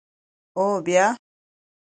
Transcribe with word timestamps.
_اوبيا؟ 0.57 1.05